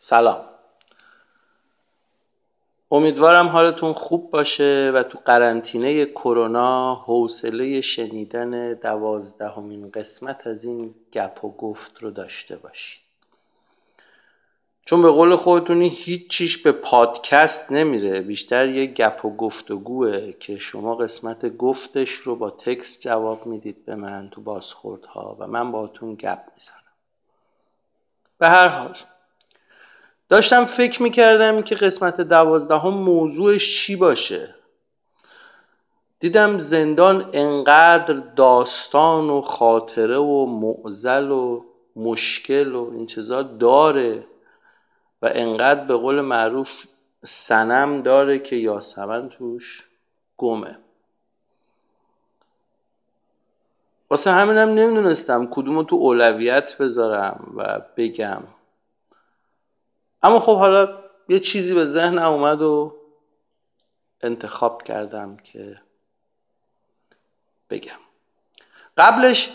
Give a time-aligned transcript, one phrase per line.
[0.00, 0.40] سلام.
[2.90, 11.44] امیدوارم حالتون خوب باشه و تو قرنطینه کرونا حوصله شنیدن دوازدهمین قسمت از این گپ
[11.44, 13.00] و گفت رو داشته باشید.
[14.84, 20.58] چون به قول خودتونی هیچ چیش به پادکست نمیره بیشتر یه گپ و گفتگوه که
[20.58, 26.14] شما قسمت گفتش رو با تکست جواب می‌دید به من تو بازخوردها و من باهاتون
[26.14, 26.78] گپ می‌زنم.
[28.38, 28.96] به هر حال
[30.28, 34.54] داشتم فکر می‌کردم که قسمت دوازدهم موضوعش چی باشه.
[36.20, 41.64] دیدم زندان انقدر داستان و خاطره و معزل و
[41.96, 44.24] مشکل و این چیزا داره
[45.22, 46.84] و انقدر به قول معروف
[47.24, 49.84] سنم داره که یاسمن توش
[50.36, 50.78] گمه.
[54.10, 58.42] واسه همینم نمی‌دونستم کدومو تو اولویت بذارم و بگم.
[60.22, 62.94] اما خب حالا یه چیزی به ذهن اومد و
[64.20, 65.80] انتخاب کردم که
[67.70, 67.98] بگم.
[68.96, 69.50] قبلش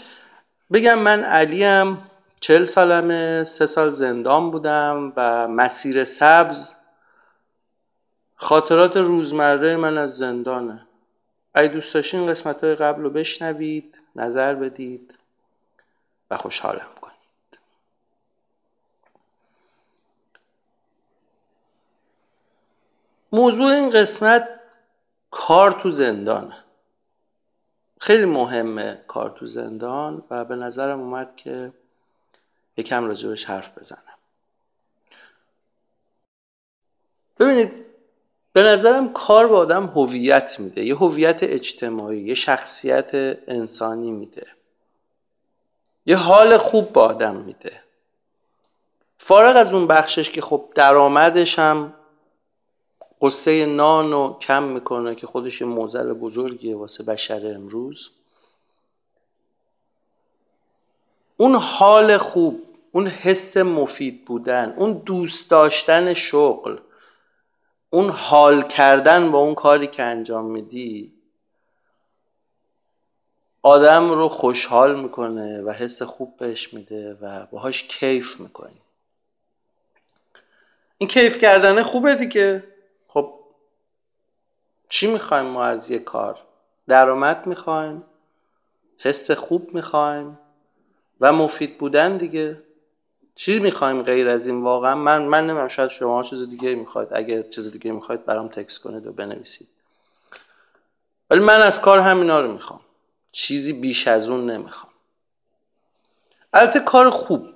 [0.73, 6.73] بگم من علیم چل سالمه سه سال زندان بودم و مسیر سبز
[8.35, 10.87] خاطرات روزمره من از زندانه.
[11.53, 15.19] اگه دوست داشتین قسمت های قبل رو بشنوید نظر بدید
[16.31, 17.13] و خوشحالم کنید
[23.33, 24.49] موضوع این قسمت
[25.31, 26.57] کار تو زندانه
[27.99, 31.73] خیلی مهمه کار تو زندان و به نظرم اومد که
[32.77, 33.99] یکم راجبش حرف بزنم.
[37.39, 37.85] ببینید
[38.53, 43.09] به نظرم کار به آدم هویت میده یه هویت اجتماعی یه شخصیت
[43.47, 44.47] انسانی میده.
[46.05, 47.81] یه حال خوب به آدم میده.
[49.17, 51.93] فارغ از اون بخشش که خب درآمدش هم
[53.23, 58.09] قصه نان رو کم می‌کنه که خودش موزل بزرگیه واسه بشر امروز.
[61.37, 66.77] اون حال خوب اون حس مفید بودن اون دوست داشتن شغل
[67.89, 71.13] اون حال کردن با اون کاری که انجام میدی
[73.61, 78.81] آدم رو خوشحال می‌کنه و حس خوب بهش میده و باهاش کیف می‌کنی.
[80.97, 82.72] این کیف کردن خوبه دیگه.
[85.03, 86.39] چی می‌خوایم ما از یه کار؟
[86.87, 88.03] درآمد می‌خوایم؟
[88.97, 90.39] حس خوب می‌خوایم؟
[91.21, 92.63] و مفید بودن دیگه؟
[93.35, 97.09] چی می‌خوایم غیر از این؟ واقعا من من نمیم شاید شما چیز دیگه می‌خواید.
[97.11, 99.67] اگه چیز دیگه می‌خواید برام تکس کنید و بنویسید.
[101.29, 102.81] ولی من از کار همینا رو می‌خوام.
[103.31, 104.93] چیزی بیش از اون نمی‌خوام.
[106.53, 107.49] البته کار خوب.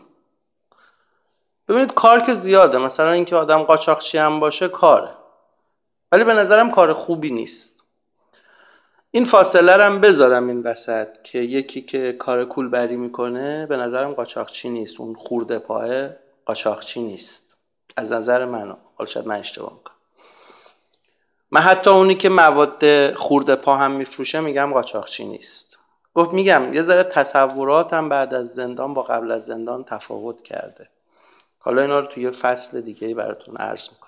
[1.68, 2.78] ببینید کار که زیاده.
[2.78, 5.17] مثلا اینکه آدم قاچاقچی هم باشه کاره.
[6.12, 7.84] ولی به نظرم کار خوبی نیست.
[9.12, 14.70] این فاصله هم بذارم این وسط که یکی که کار کولبری می‌کنه به نظرم قاچاقچی
[14.70, 15.00] نیست.
[15.00, 16.10] اون خورده پاه
[16.46, 17.58] قاچاقچی نیست.
[17.98, 19.96] از نظر من حالا شاید من اشتباه می‌کنم.
[21.52, 25.80] من حتی اونی که مواد خورده پا هم میفروشه میگم قاچاقچی نیست.
[26.14, 30.90] گفت میگم یه ذره تصوراتم بعد از زندان با قبل از زندان تفاوت کرده.
[31.60, 34.07] حالا اینا رو توی فصل دیگه براتون عرض می‌کنم.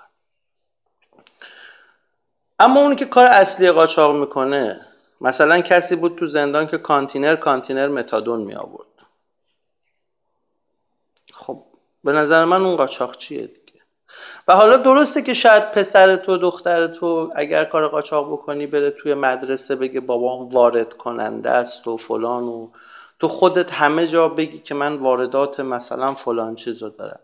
[2.60, 4.86] اما اونی که کار اصلی قاچاق می‌کنه
[5.22, 8.88] مثلا کسی بود تو زندان که کانتینر کانتینر متادون می آورد
[11.34, 11.64] خب
[12.04, 13.82] به نظر من اون قاچاق چیه دیگه؟
[14.48, 19.14] و حالا درسته که شاید پسر تو دختر تو اگر کار قاچاق بکنی بره توی
[19.14, 22.70] مدرسه بگه بابام وارد کننده است و فلان و
[23.20, 27.20] تو خودت همه جا بگی که من واردات مثلا فلان چیزو دارم.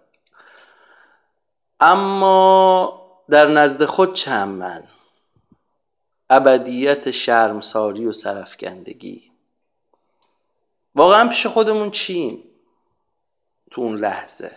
[1.79, 4.84] اما در نزد خود چند من؟
[6.30, 9.31] ابدیت شرمساری و سرفکندگی
[10.96, 12.44] واقعا پیش خودمون چیم
[13.72, 14.52] تو اون لحظه؟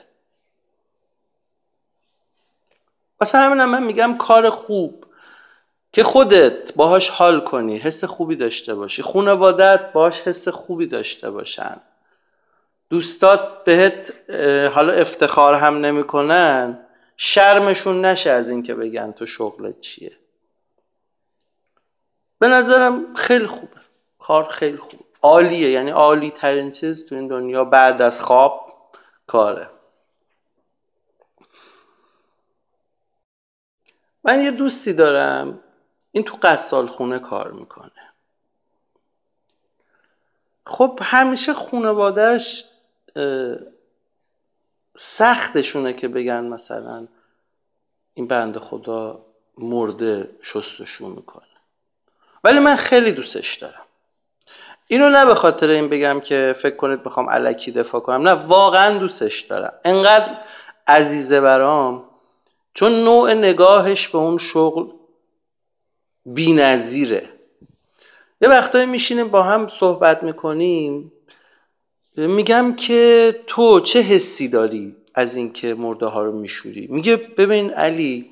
[3.20, 5.04] واسه همینم من میگم کار خوب
[5.92, 9.02] که خودت باهاش حال کنی حس خوبی داشته باشی.
[9.02, 11.80] خانوادت باهاش حس خوبی داشته باشن.
[12.90, 14.12] دوستات بهت
[14.74, 16.86] حالا افتخار هم نمی‌کنن.
[17.16, 20.12] شرمشون نشه از اینکه بگن تو شغلت چیه.
[22.38, 23.80] به نظرم خیلی خوبه.
[24.18, 25.00] کار خیلی خوب.
[25.22, 25.70] عالیه.
[25.70, 28.74] یعنی عالی ترین چیز تو این دنیا بعد از خواب
[29.26, 29.70] کاره.
[34.24, 35.60] من یه دوستی دارم.
[36.12, 37.90] این تو قصال خونه کار می‌کنه.
[40.66, 42.64] خب همیشه خانوادهش
[44.96, 47.08] سختشونه که بگن مثلا
[48.14, 49.26] این بند خدا
[49.58, 51.47] مرده شستشو می‌کنه.
[52.44, 53.82] ولی من خیلی دوستش دارم.
[54.86, 58.28] اینو نه به خاطر این بگم که فکر کنید بخوام علکی دفاع کنم.
[58.28, 59.72] نه واقعا دوستش دارم.
[59.84, 60.38] انقدر
[60.86, 62.04] عزیزه برام
[62.74, 64.86] چون نوع نگاهش به اون شغل
[66.26, 67.28] بی نظیره.
[68.40, 71.12] یه وقتایی میشینیم با هم صحبت می‌کنیم
[72.16, 78.30] میگم که تو چه حسی داری از اینکه مرده ها رو میشوری؟ میگه ببین علی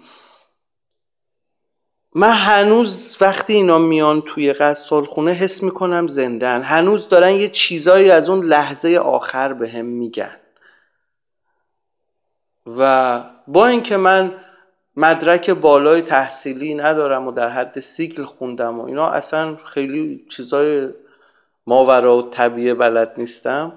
[2.19, 8.11] من هنوز وقتی اینا میان توی قصال خونه حس می‌کنم زندن هنوز دارن یه چیزایی
[8.11, 10.37] از اون لحظه آخر به هم میگن.
[12.79, 14.33] و با اینکه من
[14.97, 20.89] مدرک بالای تحصیلی ندارم و در حد سیکل خوندم و اینا اصلا خیلی چیزای
[21.67, 23.73] ماورا و طبیعه بلد نیستم.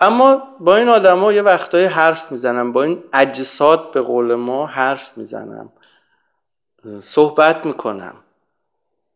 [0.00, 5.18] اما با این آدما یه وقتایی حرف می‌زنم با این اجساد به قول ما حرف
[5.18, 5.72] می‌زنم.
[7.00, 8.14] صحبت می‌کنم.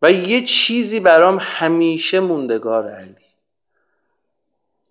[0.03, 3.15] و یه چیزی برام همیشه موندگار علی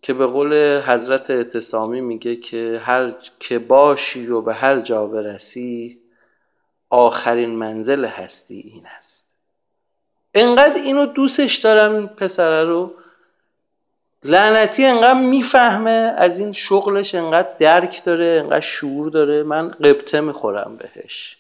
[0.01, 5.99] که به قول حضرت اعتصامی میگه که هر که باشی و به هر جا برسی
[6.89, 9.31] آخرین منزل هستی این است
[10.33, 12.93] انقدر اینو دوستش دارم این پسره رو
[14.23, 19.43] لعنتی انقدر می‌فهمه از این شغلش انقدر درک داره انقدر شعور داره.
[19.43, 21.37] من قبطه می‌خورم بهش.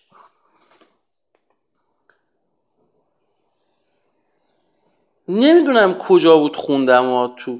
[5.29, 7.59] نمی‌دونم کجا بود خوندم و تو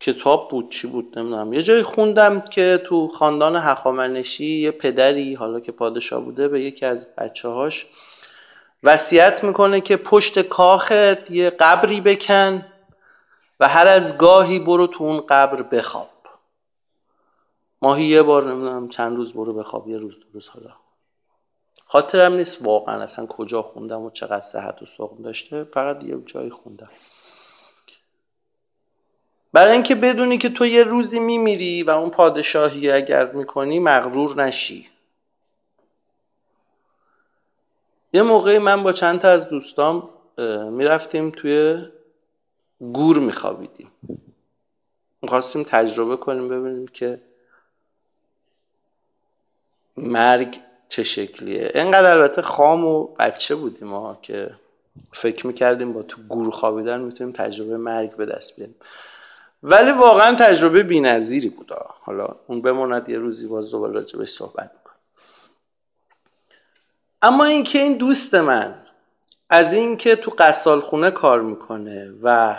[0.00, 1.52] کتاب بود چی بود نمی‌دونم.
[1.52, 6.86] یه جایی خوندم که تو خاندان هخامنشی یه پدری حالا که پادشاه بوده به یکی
[6.86, 7.86] از بچه هاش
[8.82, 12.66] وصیت می‌کنه که پشت کاخت یه قبری بکن
[13.60, 16.08] و هر از گاهی برو تو اون قبر بخواب.
[17.82, 20.70] ماهی یه بار نمی‌دونم چند روز برو بخواب یه روز دو روز حالا
[21.88, 26.50] خاطرم نیست واقعا اصلا کجا خوندم و چقدر صحت و سقم داشته فقط یه جایی
[26.50, 26.90] خوندم.
[29.52, 34.88] برای اینکه بدونی که تو یه روزی میمیری و اون پادشاهی اگر می‌کنی مغرور نشی.
[38.12, 40.08] یه موقعی من با چند تا از دوستام
[40.70, 41.86] می‌رفتیم توی
[42.80, 43.90] گور میخوابیدیم.
[45.22, 47.20] می‌خواستیم تجربه کنیم ببینیم که
[49.96, 54.50] مرگ چه شکلیه؟ اینقدر البته خام و بچه بودیم ما که
[55.12, 58.76] فکر می‌کردیم با تو گور خوابیدن می‌تونیم تجربه مرگ به دست بیاریم.
[59.62, 64.96] ولی واقعا تجربه بینظیری بود حالا اون بماند یه روزی باز دوباره راجبش صحبت می‌کنم.
[67.22, 68.74] اما اینکه این دوست من
[69.50, 72.56] از اینکه تو قصال خونه کار می‌کنه و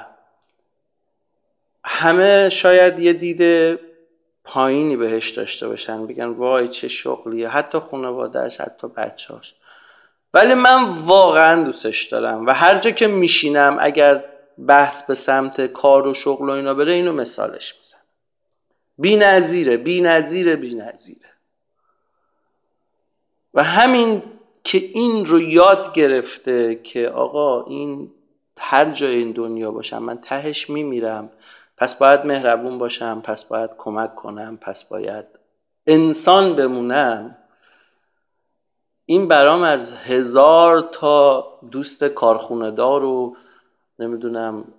[1.85, 3.80] همه شاید یه دیده
[4.47, 9.53] پایینی بهش داشته باشن بگن وای چه شغلیه حتی خانوادهش حتی بچهاش.
[10.33, 14.23] ولی من واقعا دوستش دارم و هر جا که میشینم اگر
[14.67, 17.97] بحث به سمت کار و شغل و اینا بره اینو مثالش میزن
[18.97, 21.29] بی نظیره بی نظیره بی نظیره
[23.53, 24.23] و همین
[24.63, 28.11] که این رو یاد گرفته که آقا این
[28.57, 31.29] هر جای این دنیا باشم من تهش میمیرم.
[31.77, 35.25] پس باید مهربون باشم پس باید کمک کنم پس باید
[35.88, 37.38] انسان بمونم.
[39.06, 43.37] این برام از هزار تا دوست کارخونه دار و
[43.99, 44.73] نمی‌دونم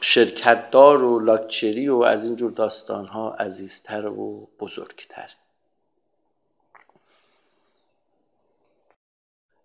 [0.00, 5.30] شرکتدار و لاکچری و از اینجور داستان ها عزیزتر و بزرگتر.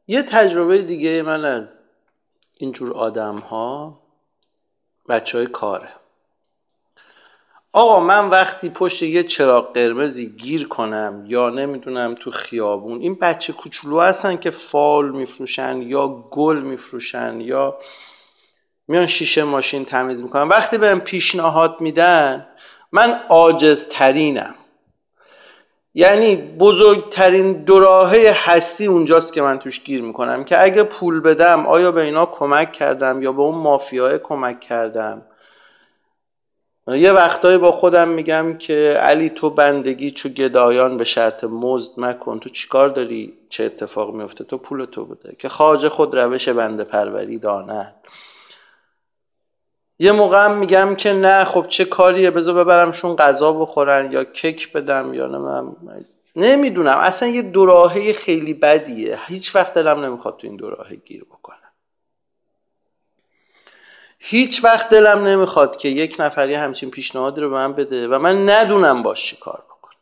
[0.08, 1.84] یه تجربه دیگه من از
[2.54, 4.00] اینجور آدم ها
[5.10, 5.90] بچه های کاره.
[7.74, 13.54] آقا من وقتی پشت یه چراغ قرمزی گیر کنم یا نمی‌دونم تو خیابون این بچه
[13.54, 17.78] کوچولو هستن که فال میفروشن یا گل میفروشن یا
[18.88, 20.48] میان شیشه ماشین تمیز می‌کنن.
[20.48, 22.48] وقتی بهم پیشنهاد میدن
[22.92, 24.56] من عاجزترینم.
[25.94, 31.92] یعنی بزرگترین دوراهه هستی اونجاست که من توش گیر می‌کنم که اگه پول بدم آیا
[31.92, 35.22] به اینا کمک کردم یا به اون مافیای کمک کردم؟
[36.88, 42.40] یه وقتایی با خودم میگم که علی تو بندگی چو گدایان به شرط مزد مکن.
[42.40, 46.84] تو چیکار داری؟ چه اتفاق میفته؟ تو پول تو بده که خواجه خود روش بنده
[46.84, 47.96] پروری داند.
[50.00, 55.14] یه موقع میگم که نه خب چه کاریه؟ بذار ببرمشون غذا بخورن یا کیک بدم
[55.14, 56.06] یا نمیم.
[56.36, 56.98] نمی‌دونم.
[56.98, 59.20] اصلا یه دوراهه خیلی بدیه.
[59.28, 61.67] هیچ وقت دلم نمی‌خواد تو این دوراهه گیر بکنم.
[64.30, 68.50] هیچ وقت دلم نمی‌خواد که یک نفری همچین پیشنهادی رو به من بده و من
[68.50, 69.94] ندونم باش چی کار بکنم.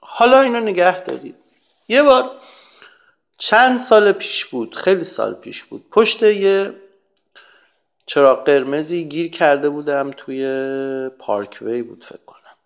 [0.00, 1.34] حالا اینو نگه دارید.
[1.88, 2.30] یه بار
[3.38, 6.72] چند سال پیش بود خیلی سال پیش بود پشت یه
[8.06, 10.46] چراغ قرمزی گیر کرده بودم توی
[11.18, 12.56] پارکوی بود فکر کنم.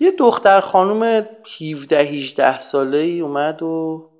[0.00, 1.26] یه دختر خانوم
[1.60, 4.10] 17 18 ساله ای اومد و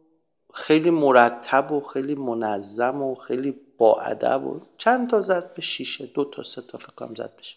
[0.55, 3.55] خیلی مرتب و خیلی منظم و خیلی
[3.93, 7.57] ادب و چند تا زد به شیشه دو تا سه تا فکر کنم زد بشه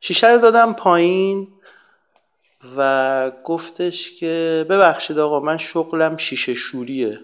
[0.00, 1.48] شیشه رو دادم پایین
[2.76, 7.20] و گفتش که ببخشید آقا من شغلم شیشه شوریه.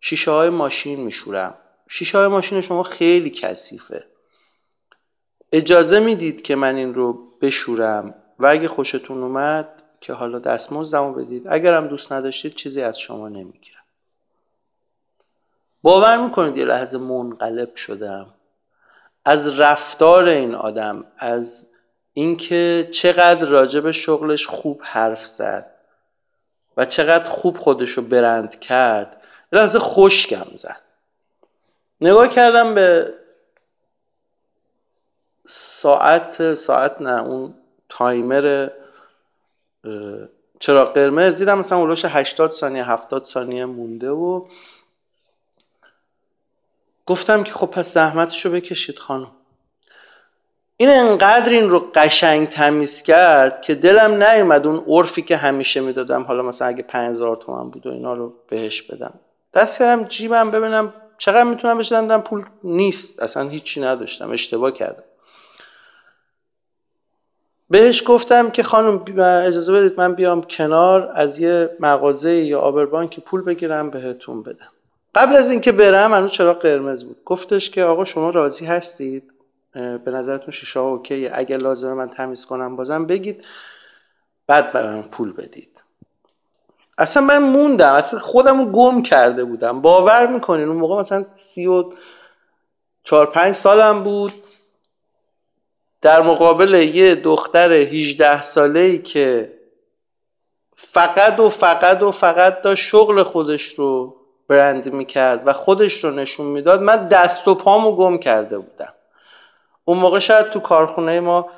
[0.00, 1.54] شیشه های ماشین میشورم.
[1.88, 4.04] شیشه های ماشین شما خیلی کثیفه.
[5.52, 11.42] اجازه می‌دید که من این رو بشورم؟ و اگه خوشتون اومد که حالا دستمزدمو بدید.
[11.48, 13.73] اگرم دوست نداشتید چیزی از شما نمی‌گیرم.
[15.84, 18.26] باور می‌کنید یه لحظه منقلب شدم.
[19.24, 21.66] از رفتار این آدم از
[22.12, 25.70] اینکه چقدر راجب شغلش خوب حرف زد
[26.76, 29.22] و چقدر خوب خودشو برند کرد
[29.52, 30.80] یه لحظه خوشگم زد.
[32.00, 33.14] نگاه کردم به
[35.46, 37.54] ساعت ساعت نه اون
[37.88, 38.70] تایمر
[40.58, 44.46] چرا قرمز دیدم مثلا اولوش 80 ثانیه 70 ثانیه مونده و
[47.06, 49.30] گفتم که خب پس زحمتشو بکشید خانم.
[50.76, 56.22] این انقدر این رو قشنگ تمیز کرد که دلم نیومد اون عرفی که همیشه می‌دادم.
[56.22, 59.14] حالا مثلا اگه 5000 تومن بود و اینا رو بهش بدم.
[59.54, 62.20] دست کردم جیبم ببینم چقدر می‌تونم بهش بدم.
[62.20, 63.22] پول نیست.
[63.22, 64.30] اصلا هیچی نداشتم.
[64.30, 65.04] اشتباه کردم.
[67.70, 73.42] بهش گفتم که خانم اجازه بدید من بیام کنار از یه مغازه یا آبربانک پول
[73.42, 74.73] بگیرم بهتون بدم.
[75.14, 77.24] قبل از اینکه برم هنوز چرا قرمز بود.
[77.24, 79.30] گفتش که آقا شما راضی هستید؟
[79.72, 83.44] به نظرتون شیشه ها اوکیه؟ اگر لازمه من تمیز کنم بازم بگید.
[84.46, 85.82] بعد برام پول بدید.
[86.98, 87.92] اصلا من موندم.
[87.92, 89.80] اصلا خودم رو گم کرده بودم.
[89.80, 91.92] باور می‌کنین؟ اون موقع مثلا سی و
[93.04, 94.32] چهار پنج سالم بود.
[96.00, 99.58] در مقابل یه دختر 18 ساله ای که
[100.76, 104.16] فقط و فقط و فقط داشت شغل خودش رو
[104.48, 108.92] برند می‌کرد و خودش رو نشون می‌داد من دست و پامو گم کرده بودم.
[109.84, 111.50] اون موقع شاید تو کارخونه ما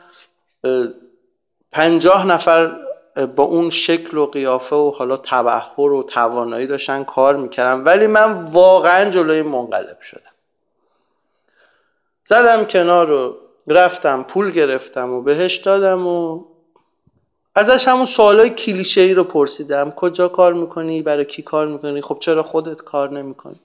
[1.72, 2.72] پنجاه نفر
[3.36, 8.32] با اون شکل و قیافه و حالا تبهر و توانایی داشتن کار می‌کردن ولی من
[8.32, 10.20] واقعا جلوی منقلب شدم.
[12.22, 13.36] زدم کنار رو
[13.68, 16.44] رفتم پول گرفتم و بهش دادم و
[17.58, 19.90] ازش همون سوالای کلیشه ای رو پرسیدم.
[19.90, 23.60] کجا کار می‌کنی؟ برای کی کار می‌کنی؟ خب چرا خودت کار نمی‌کنی؟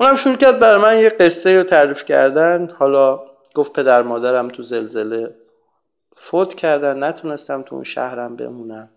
[0.00, 2.70] اونم شروع کرد برای من یه قصه رو تعریف کردن.
[2.78, 3.20] حالا
[3.54, 5.34] گفت پدر مادرم تو زلزله
[6.16, 7.04] فوت کردن.
[7.04, 8.88] نتونستم تو اون شهرم بمونم.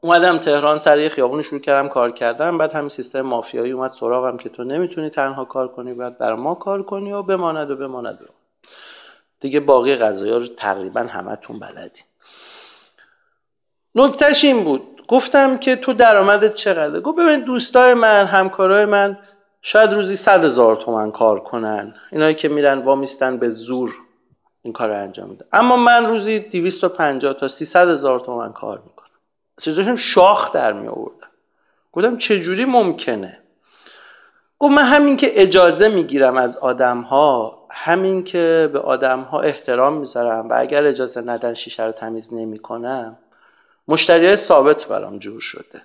[0.00, 4.36] اومدم تهران سر یه خیابون شروع کردم کار کردم بعد همین سیستم مافیایی اومد سراغم
[4.36, 8.22] که تو نمی‌تونی تنها کار کنی بعد بر ما کار کنی و بماند و بماند.
[8.22, 8.26] و
[9.40, 12.04] دیگه باقی قضايا رو تقریبا همتون بلدین.
[13.94, 15.02] نکتهش این بود.
[15.08, 19.18] گفتم که تو درآمدت چقدره؟ گفت ببین دوستای من همکارای من
[19.62, 21.94] شاید روزی صد هزار تومن کار کنن.
[22.12, 23.94] اینایی که میرن وامیستن به زور
[24.62, 29.08] این کار رو انجام میده اما من روزی 250 تا 300 هزار تومن کار می‌کنم.
[29.60, 31.28] چیزاشون شاخ در می آوردم
[31.92, 33.38] گفتم چجوری ممکنه؟
[34.58, 39.92] گفت من همین که اجازه می‌گیرم از آدم ها همین که به آدم ها احترام
[39.92, 43.18] می‌ذارم و اگر اجازه ندن شیشه رو تمیز نمی‌کنم
[43.88, 45.82] مشتری ثابت برام جور شده.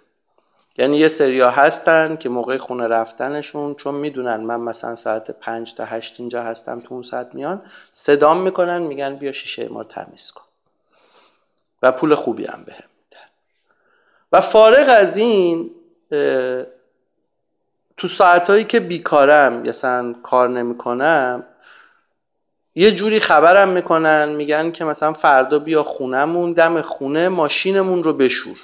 [0.78, 5.86] یعنی یه سریا هستن که موقع خونه رفتنشون چون می‌دونن من مثلا ساعت پنج تا
[5.86, 7.62] هشت اینجا هستم تو اون ساعت میان
[7.92, 10.46] صدام می‌کنن میگن بیا شیشه ما تمیز کن.
[11.82, 13.28] و پول خوبی هم بهم میدن.
[14.32, 15.72] و فارغ از این
[17.98, 21.44] تو ساعتهایی که بیکارم مثلا کار نمی‌کنم
[22.76, 28.58] یه جوری خبرم می‌کنن میگن که مثلا فردا بیا خونهمون دم خونه ماشینمون رو بشور.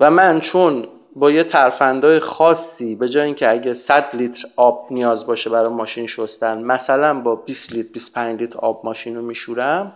[0.00, 5.26] و من چون با یه ترفندای خاصی به جای اینکه اگه 100 لیتر آب نیاز
[5.26, 9.92] باشه برای ماشین شستن مثلا با 20 لیتر 25 لیتر آب ماشین رو میشورم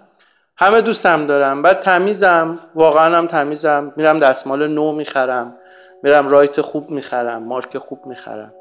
[0.56, 1.62] همه دوستم دارم.
[1.62, 3.92] بعد تمیزم واقعا هم تمیزم.
[3.96, 5.56] میرم دستمال نو می‌خرم
[6.02, 8.52] میرم رایت خوب می‌خرم مارک خوب می‌خرم.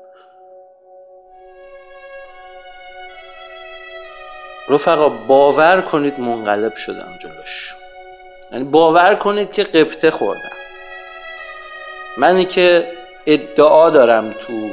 [4.69, 7.75] رفقا باور کنید منقلب شدم جلوش.
[8.51, 10.51] یعنی باور کنید که قبطه خوردم.
[12.17, 12.91] منی که
[13.25, 14.69] ادعا دارم تو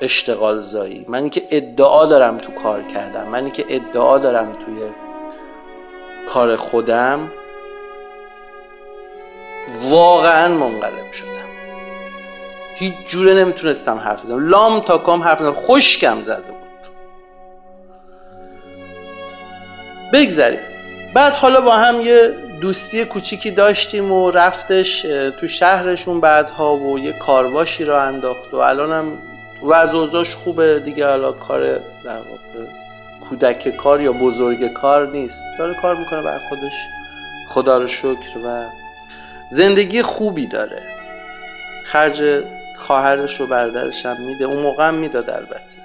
[0.00, 4.78] اشتغال زایی منی که ادعا دارم تو کار کردم منی که ادعا دارم توی
[6.28, 7.32] کار خودم
[9.82, 11.28] واقعا منقلب شدم.
[12.74, 14.48] هیچ جوره نمی‌تونستم حرف بزنم.
[14.48, 15.52] لام تا کام حرف بزنم.
[15.52, 16.53] خشکم زده
[20.04, 20.58] بود بگذاریم
[21.14, 25.02] بعد حالا با هم یه دوستی کوچیکی داشتیم و رفتش
[25.40, 29.18] تو شهرشون بعدها و یه کارواشی را انداخت و الانم
[29.62, 31.06] وضع خوبه دیگه.
[31.06, 32.68] حالا کار در واقع
[33.28, 35.44] کودک کار یا بزرگ کار نیست.
[35.58, 36.72] داره کار می‌کنه بر خودش.
[37.48, 38.64] خدا رو شکر و
[39.48, 40.82] زندگی خوبی داره.
[41.84, 42.42] خرج
[42.76, 44.44] خواهرش و برادرش هم میده.
[44.44, 45.83] اون موقع هم می‌داد البته.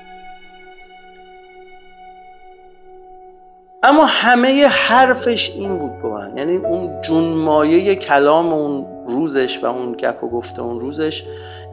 [3.89, 6.37] اما همه حرفش این بود با من.
[6.37, 11.23] یعنی اون جونمایه کلام اون روزش و اون گپ و گفته اون روزش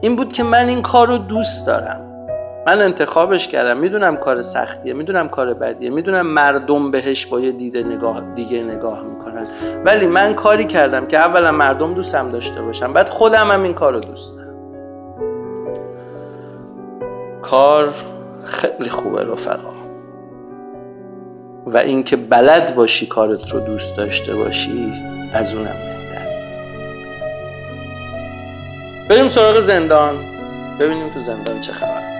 [0.01, 2.27] این بود که من این کار رو دوست دارم.
[2.67, 3.77] من انتخابش کردم.
[3.77, 9.03] می‌دونم کار سختیه می‌دونم کار بدیه می‌دونم مردم بهش با یه دیده نگاه دیگه نگاه
[9.03, 9.47] می‌کنن.
[9.85, 13.93] ولی من کاری کردم که اولا مردم دوستم داشته باشم بعد خودم هم این کار
[13.93, 14.55] رو دوست دارم.
[17.41, 17.93] کار
[18.45, 19.86] خیلی خوبه رفقا.
[21.73, 24.93] و اینکه بلد باشی کارت رو دوست داشته باشی
[25.33, 26.27] از اونم بهتر.
[29.09, 30.15] بریم سراغ زندان.
[30.79, 32.17] ببینیم تو زندان چه خبر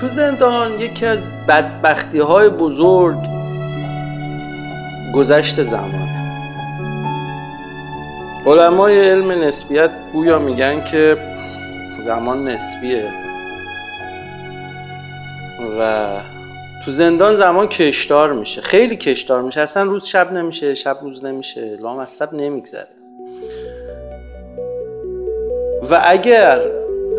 [0.00, 3.18] تو زندان یکی از بدبختی های بزرگ
[5.14, 6.08] گذشت زمانه.
[8.46, 11.16] علمای علم نسبیت گویا میگن که
[12.00, 13.27] زمان نسبیه.
[15.80, 16.06] و
[16.84, 18.60] تو زندان زمان کشدار میشه.
[18.60, 19.60] خیلی کشدار میشه.
[19.60, 21.76] اصلا روز شب نمیشه شب روز نمیشه.
[21.80, 22.88] لام از شب نمیگذره.
[25.90, 26.60] و اگر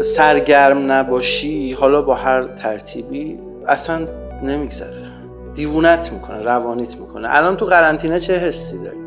[0.01, 4.07] سرگرم نباشی حالا با هر ترتیبی اصلا
[4.43, 5.09] نمیگذره.
[5.55, 7.27] دیوونت می‌کنه روانیت می‌کنه.
[7.31, 8.99] الان تو قرنطینه چه حسی دارید؟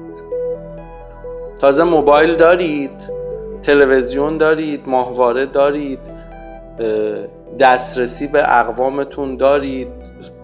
[1.61, 3.23] تازه موبایل دارید
[3.63, 6.22] تلویزیون دارید ماهواره دارید.
[7.61, 9.89] دسترسی به اقوامتون دارید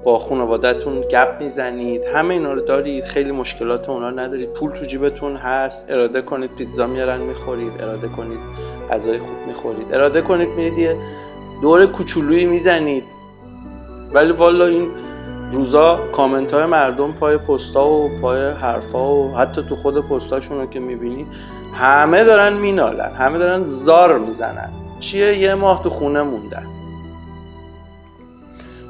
[0.04, 4.52] با خانوادتون گپ می‌زنید همه اینا رو دارید خیلی مشکلات اونا ندارید.
[4.52, 8.38] پول تو جیبتون هست اراده کنید پیتزا میارن می‌خورید اراده کنید
[8.90, 9.94] غذای خوب می‌خورید.
[9.94, 10.96] اراده کنید میرید یه
[11.62, 13.04] دور کوچولویی می‌زنید.
[14.12, 14.88] ولی والا این
[15.52, 20.66] روزا کامنت های مردم پای پستا و پای حرفا و حتی تو خود پستاشون رو
[20.66, 21.26] که می‌بینی
[21.74, 24.70] همه دارن مینالن همه دارن زار می‌زنن.
[25.00, 26.66] چیه؟ یه ماه تو خونه موندن.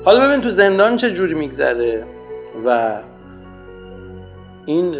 [0.04, 2.06] حالا ببین تو زندان چه جوری میگذره
[2.66, 3.00] و
[4.66, 4.96] این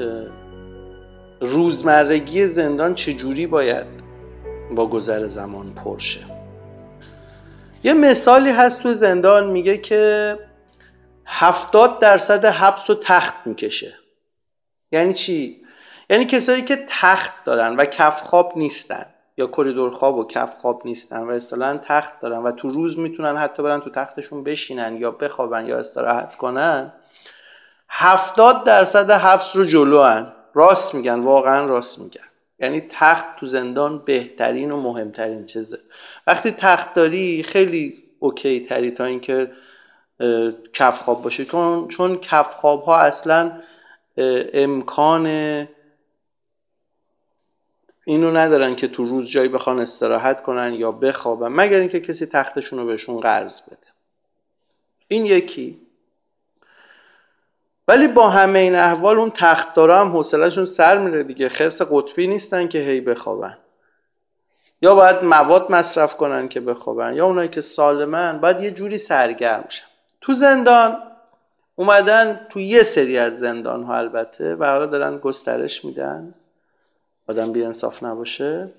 [1.41, 3.87] روزمرگی زندان چه جوری باید
[4.71, 6.21] با گذر زمان پرشه
[7.85, 10.39] یه مثالی هست تو زندان میگه که
[11.27, 13.95] هفتاد درصد حبس و تخت می‌کشه.
[14.93, 15.61] یعنی چی؟
[16.11, 19.07] یعنی کسایی که تخت دارن و کف خواب نیستن.
[19.39, 23.37] یا کریدور خواب و کف خواب نیستن و اصطلاحا تخت دارن و تو روز می‌تونن
[23.37, 26.93] حتی برن تو تختشون بشینن یا بخوابن یا استراحت کنن
[27.89, 32.21] هفتاد درصد حبس رو جلوان راست میگن واقعا راست میگن.
[32.59, 35.79] یعنی تخت تو زندان بهترین و مهمترین چیزه.
[36.27, 39.51] وقتی تخت داری خیلی اوکی تری تا اینکه
[40.73, 41.45] کف خواب باشه
[41.89, 43.53] چون کف خواب ها اصلا
[44.55, 45.27] امکان
[48.09, 52.79] اینو ندارن که تو روز جایی بخوان استراحت کنن یا بخوابن مگر اینکه کسی تختشون
[52.79, 53.87] رو بهشون قرض بده.
[55.09, 55.81] این یکی.
[57.89, 61.49] ولی با همه این احوال اون تخت داره هم حوصلهشون سر میره دیگه.
[61.49, 63.59] خرس قطبی نیستن که هی بخوابن.
[64.83, 69.65] یا باید مواد مصرف کنن که بخوابن یا اونایی که سالمن باید یه جوری سرگرم
[69.69, 69.87] شن.
[70.21, 71.03] تو زندان
[71.77, 76.35] اومدن تو یه سری از زندان ها البته و حالا دارن گسترش میدن.
[77.29, 78.71] آدم بی انصاف نباشه.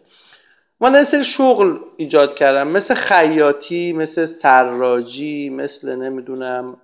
[0.80, 2.68] من یه سری شغل ایجاد کردم.
[2.68, 6.78] مثل خیاطی مثل سراجی مثل نمی‌دونم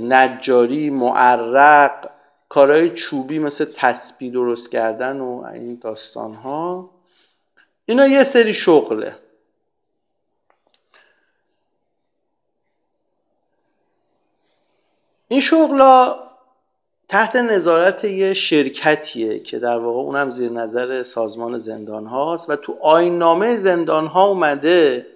[0.00, 2.10] نجاری معرق
[2.48, 6.90] کارهای چوبی مثل تسبیح درست کردن و این داستان ها
[7.86, 9.16] اینا یه سری شغله.
[15.28, 16.27] این شغلا
[17.08, 22.78] تحت نظارت یه شرکتیه که در واقع اونم زیر نظر سازمان زندان هاست و تو
[22.82, 25.06] آینامه زندان ها اومده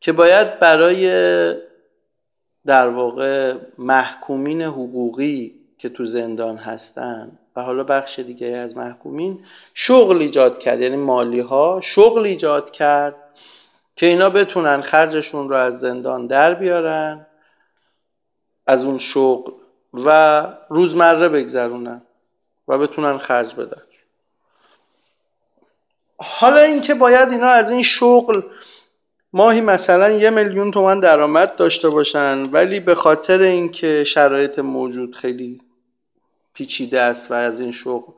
[0.00, 1.06] که باید برای
[2.66, 10.20] در واقع محکومین حقوقی که تو زندان هستن و حالا بخش دیگه از محکومین شغل
[10.20, 13.14] ایجاد کرد یعنی مالی ها شغل ایجاد کرد
[13.96, 17.26] که اینا بتونن خرجشون رو از زندان در بیارن
[18.66, 19.52] از اون شغل
[20.04, 22.02] و روزمره بگذرونن
[22.68, 23.82] و بتونن خرج بدن.
[26.18, 28.42] حالا اینکه باید اینا از این شغل
[29.32, 35.60] ماهی مثلا یه میلیون تومن درآمد داشته باشن ولی به خاطر اینکه شرایط موجود خیلی
[36.54, 38.12] پیچیده است و از این شغل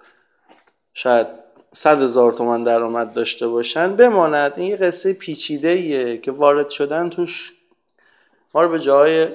[0.95, 1.27] شاید
[1.73, 4.53] صد هزار تومن درآمد داشته باشن بماند.
[4.57, 7.53] این یه قصه پیچیده ایه که وارد شدن توش
[8.55, 9.29] ما رو به جای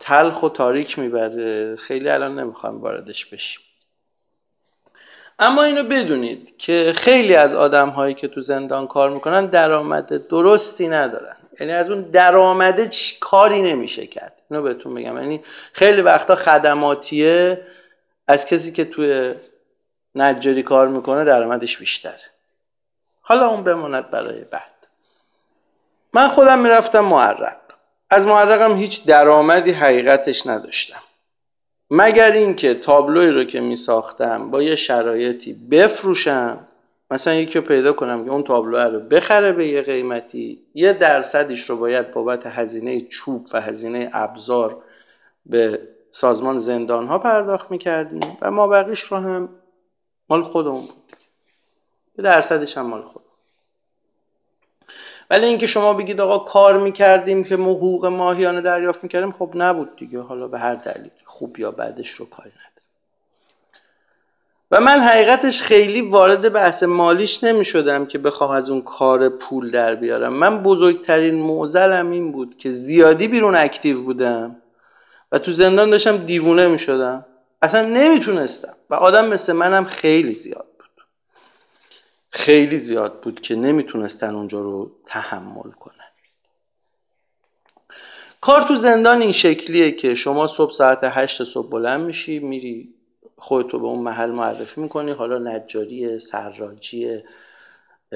[0.00, 1.76] تلخ و تاریک می‌بره.
[1.76, 3.62] خیلی الان نمی‌خوایم واردش بشیم.
[5.38, 10.88] اما اینو بدونید که خیلی از آدم هایی که تو زندان کار می‌کنن درآمد درستی
[10.88, 11.36] ندارن.
[11.60, 14.32] یعنی از اون درآمده کاری نمیشه کرد.
[14.50, 15.16] اینو بهتون بگم.
[15.16, 17.66] یعنی خیلی وقتا خدماتیه
[18.26, 19.34] از کسی که توی
[20.14, 22.20] نجاری کار می‌کنه درآمدش بیشتره.
[23.20, 24.70] حالا اون بماند برای بعد.
[26.12, 27.56] من خودم می‌رفتم معرق
[28.10, 31.00] از معرقم هیچ درآمدی حقیقتش نداشتم.
[31.90, 36.66] مگر اینکه تابلوی رو که می ساختم با یه شرایطی بفروشم
[37.10, 41.70] مثلا یکی رو پیدا کنم که اون تابلو رو بخره به یه قیمتی یه درصدش
[41.70, 44.82] رو باید بابت هزینه چوب و هزینه ابزار
[45.46, 49.48] به سازمان زندان ها پرداخت می‌کردیم و ما بقیش رو هم
[50.28, 51.16] مال خودمون بود.
[52.18, 53.22] یه درصدش هم مال خود
[55.30, 59.96] ولی اینکه شما بگید آقا کار می‌کردیم که ما حقوق ماهیانه دریافت می‌کردیم خب نبود
[59.96, 60.20] دیگه.
[60.20, 62.70] حالا به هر دلیل خوب یا بعدش رو کاری نداره
[64.70, 69.70] و من حقیقتش خیلی وارد بحث مالیش نمی شدم که بخوام از اون کار پول
[69.70, 70.32] در بیارم.
[70.32, 74.56] من بزرگترین موزلم این بود که زیادی بیرون اکتیو بودم
[75.32, 77.26] و تو زندان داشتم دیوونه می شدم
[77.62, 78.74] اصلا نمی‌تونستم.
[78.90, 80.69] و آدم مثل منم خیلی زیاد.
[82.30, 85.94] خیلی زیاد بود که نمی‌تونستن اونجا رو تحمل کنن.
[88.40, 92.94] کار تو زندان این شکلیه که شما صبح ساعت هشت صبح بلند میشی میری
[93.36, 97.22] خودتو به اون محل معرفی می‌کنی حالا نجاری سراجی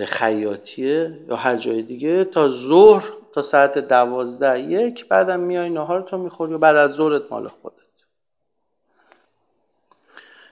[0.07, 2.25] خیاطیه یا هر جای دیگه.
[2.25, 7.23] تا ظهر تا ساعت دوازده یک بعدم میای نهار تو می‌خوری و بعد از ظهرت
[7.33, 7.75] مال خودت.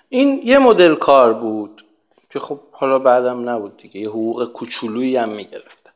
[0.08, 1.84] این یه مدل کار بود.
[2.32, 4.00] که خب حالا بعدم نبود دیگه.
[4.00, 5.92] یه حقوق کوچولویی هم می‌گرفتم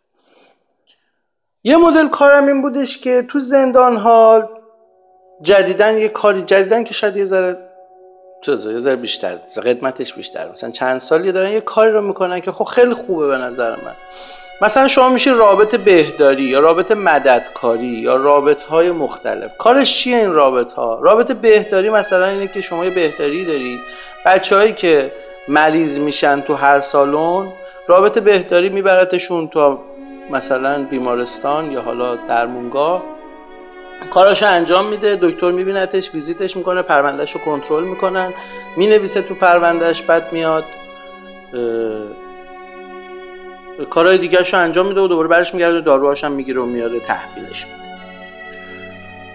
[1.65, 4.51] یه مدل کارم این بودش که تو زندان ها
[5.43, 7.59] جدیدن یه کاری جدیدن که شاید یه ذره
[8.49, 10.53] یه ذره بیشتر قدمتش بیشتر.
[10.53, 13.95] مثلا چند سالی دارن یه کاری رو می‌کنن که خب خیلی خوبه به نظر من.
[14.61, 19.57] مثلا شما میشه رابط بهداری یا رابط مددکاری یا رابط های مختلف.
[19.59, 23.81] کارش چیه این رابط ها رابط بهداری مثلا اینه که شما یه بهداری داری
[24.27, 25.13] بچههایی که
[25.49, 27.53] مریض میشن تو هر سالن
[27.89, 29.79] رابط بهداری میبرتشون تو
[30.31, 33.05] مثلا بیمارستان یا حالا درمونگاه.
[34.11, 38.35] کاراشو انجام میده دکتر میبینتش ویزیتش می‌کنه پروندهش رو کنترل می‌کنن.
[38.77, 40.65] می‌نویسه تو پروندهش بعد میاد
[43.91, 47.67] کارهای دیگه رو انجام میده و دوباره برش میگرده داروهاش هم می‌گیره و میاره تحویلش
[47.67, 47.77] میده.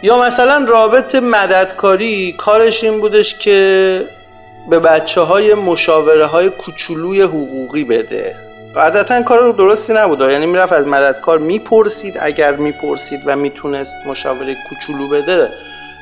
[0.03, 4.07] یا مثلا رابط مددکاری کارش این بودش که
[4.69, 8.35] به بچه های مشاوره های کوچولوی حقوقی بده.
[8.75, 15.07] قاعدتا کار درستی نبود یعنی می‌رفت از مددکار می‌پرسید اگر می‌پرسید و می‌تونست مشاوره کوچولو
[15.07, 15.49] بده.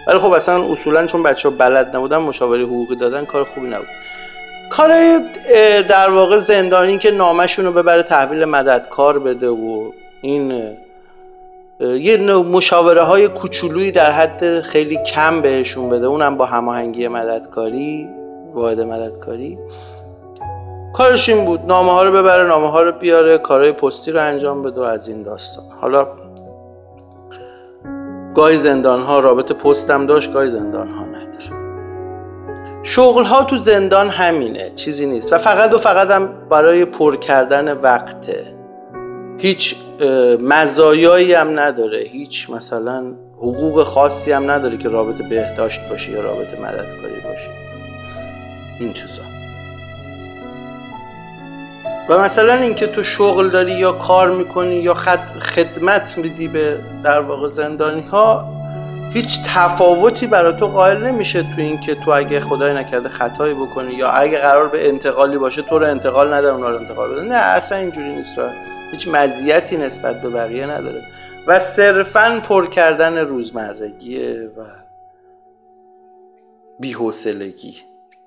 [0.08, 3.88] ولی خب اصلا اصولا چون بچه ها بلد نبودن مشاوره حقوقی دادن کار خوبی نبود.
[4.69, 4.89] کار
[5.89, 9.91] در واقع زندانی که نامشون رو ببره تحویل مددکار بده و
[10.22, 10.63] این
[11.80, 16.06] یه مشاوره های کوچولویی در حد خیلی کم بهشون بده.
[16.06, 18.10] اونم با هماهنگی مددکاری.
[18.54, 19.60] واحد مددکاری.
[20.94, 24.64] کارش این بود نامه ها رو ببره نامه ها رو بیاره کارهای پستی رو انجام
[24.64, 25.66] بده از این داستان.
[25.82, 26.08] حالا
[28.36, 31.20] گاهی زندان ها رابط پستم داشت گاهی زندان ها نداره
[32.84, 35.34] شغل ها تو زندان همینه چیزی نیست.
[35.34, 38.54] و فقط و فقط هم برای پر کردن وقته.
[39.38, 39.76] هیچ
[40.40, 42.00] مزایایی هم نداره.
[42.00, 43.04] هیچ مثلا
[43.38, 47.59] حقوق خاصی هم نداره که رابط بهداشت باشه یا رابط مددکاری باشه.
[48.80, 49.22] این چیزا.
[52.10, 54.94] و مثلا اینکه تو شغل داری یا کار می‌کنی یا
[55.39, 58.60] خدمت میدی به در واقع زندانی ها
[59.13, 64.10] هیچ تفاوتی برای تو قائل نمیشه تو اینکه تو اگه خدای نکرده خطایی بکنی یا
[64.10, 67.22] اگه قرار به انتقالی باشه تو رو انتقال نده اونا رو انتقال بده.
[67.22, 68.39] نه اصلا اینجوری نیست
[68.92, 71.02] هیچ مزیتی نسبت به بقیه نداره.
[71.48, 74.62] و صرفا پر کردن روزمرگیه و
[76.80, 77.76] بی‌حوصلگی.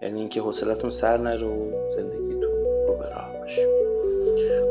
[0.03, 2.51] یعنی اینکه حوصلتون سر نره و زندگیتون
[2.89, 3.67] رو به باشه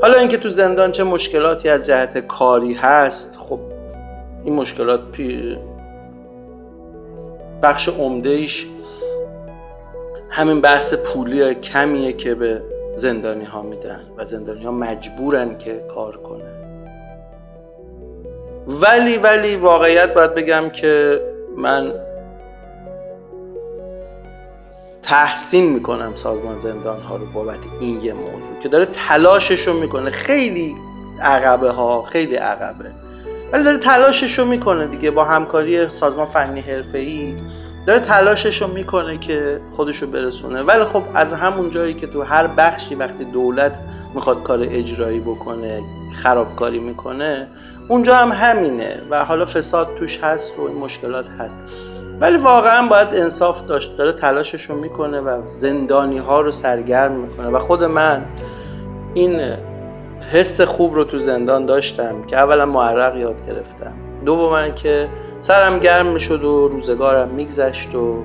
[0.02, 3.60] حالا اینکه تو زندان چه مشکلاتی از جهت کاری هست خب
[4.44, 5.58] این مشکلات پی...
[7.64, 8.68] بخش عمدهش
[10.30, 12.62] همین بحث پولی کمیه که به
[12.96, 16.62] زندانی ها میدن و زندانی ها مجبورن که کار کنن.
[18.68, 21.22] ولی ولی واقعیت باید بگم که
[21.58, 21.94] من
[25.04, 30.10] تحسین می‌کنم سازمان زندان ها رو بابت این یه موضوع که داره تلاشش رو می‌کنه.
[30.10, 30.76] خیلی
[31.22, 32.86] عقبه ها خیلی عقبه.
[33.52, 37.36] ولی داره تلاشش رو می‌کنه دیگه با همکاری سازمان فنی حرفه ای
[37.88, 40.62] داره تلاشش رو می‌کنه که خودش رو برسونه.
[40.62, 43.80] ولی خب از همون جایی که تو هر بخشی وقتی دولت
[44.16, 45.82] می‌خواد کار اجرایی بکنه
[46.16, 47.48] خرابکاری می‌کنه
[47.88, 49.02] اونجا هم همینه.
[49.10, 51.58] و حالا فساد توش هست و این مشکلات هست.
[52.22, 57.48] ولی واقعا باید انصاف داشت داره تلاشش رو می‌کنه و زندانی ها رو سرگرم می‌کنه.
[57.48, 58.26] و خود من
[59.14, 59.42] این
[60.32, 63.94] حس خوب رو تو زندان داشتم که اولا معرق یاد گرفتم.
[64.26, 65.08] دوما که
[65.40, 68.24] سرم گرم می‌شد و روزگارم میگذشت و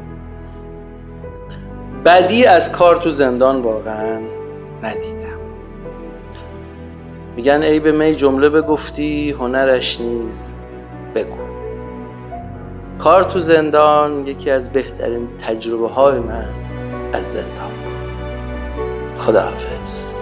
[2.05, 4.19] بدی از کار تو زندان واقعا
[4.83, 5.39] ندیدم.
[7.37, 10.55] میگن ای به می جمله بگفتی هنرش نیز
[11.15, 11.46] بگو.
[12.99, 16.49] کار تو زندان یکی از بهترین تجربه های من
[17.13, 17.71] از زندان.
[19.19, 20.16] خداحافظ.